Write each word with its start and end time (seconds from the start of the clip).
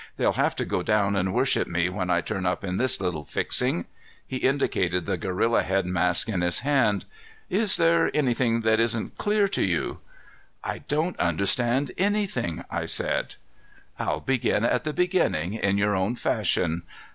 "They'll 0.17 0.33
have 0.33 0.55
to 0.55 0.65
go 0.65 0.81
down 0.81 1.15
and 1.15 1.31
worship 1.31 1.67
me 1.67 1.87
when 1.87 2.09
I 2.09 2.21
turn 2.21 2.43
up 2.47 2.63
in 2.63 2.77
this 2.77 2.99
little 2.99 3.23
fixing." 3.23 3.85
He 4.25 4.37
indicated 4.37 5.05
the 5.05 5.15
gorilla 5.15 5.61
head 5.61 5.85
mask 5.85 6.27
in 6.27 6.41
his 6.41 6.61
hand. 6.61 7.05
"Is 7.51 7.77
there 7.77 8.09
anything 8.11 8.61
that 8.61 8.79
isn't 8.79 9.19
clear 9.19 9.47
to 9.49 9.61
you?" 9.63 9.99
"I 10.63 10.79
don't 10.79 11.19
understand 11.19 11.91
anything," 11.99 12.65
I 12.71 12.87
said. 12.87 13.35
"I'll 13.99 14.21
begin 14.21 14.65
at 14.65 14.85
the 14.85 14.93
beginning, 14.93 15.53
in 15.53 15.77
your 15.77 15.95
own 15.95 16.15
fashion. 16.15 16.81